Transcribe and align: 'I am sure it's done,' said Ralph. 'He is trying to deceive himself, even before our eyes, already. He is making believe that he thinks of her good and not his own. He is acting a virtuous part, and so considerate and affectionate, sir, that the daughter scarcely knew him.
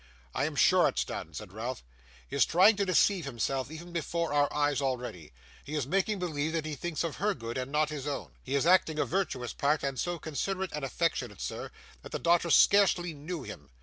'I 0.33 0.45
am 0.45 0.55
sure 0.55 0.87
it's 0.87 1.05
done,' 1.05 1.35
said 1.35 1.53
Ralph. 1.53 1.83
'He 2.27 2.35
is 2.35 2.43
trying 2.43 2.75
to 2.77 2.87
deceive 2.87 3.25
himself, 3.25 3.69
even 3.69 3.93
before 3.93 4.33
our 4.33 4.51
eyes, 4.51 4.81
already. 4.81 5.31
He 5.63 5.75
is 5.75 5.85
making 5.85 6.17
believe 6.17 6.53
that 6.53 6.65
he 6.65 6.73
thinks 6.73 7.03
of 7.03 7.17
her 7.17 7.35
good 7.35 7.55
and 7.55 7.71
not 7.71 7.89
his 7.89 8.07
own. 8.07 8.31
He 8.41 8.55
is 8.55 8.65
acting 8.65 8.97
a 8.97 9.05
virtuous 9.05 9.53
part, 9.53 9.83
and 9.83 9.99
so 9.99 10.17
considerate 10.17 10.71
and 10.73 10.83
affectionate, 10.83 11.39
sir, 11.39 11.69
that 12.01 12.11
the 12.11 12.17
daughter 12.17 12.49
scarcely 12.49 13.13
knew 13.13 13.43
him. 13.43 13.69